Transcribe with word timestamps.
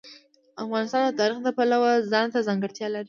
افغانستان 0.63 1.01
د 1.05 1.11
تاریخ 1.19 1.39
د 1.43 1.49
پلوه 1.57 1.91
ځانته 2.11 2.39
ځانګړتیا 2.47 2.87
لري. 2.91 2.99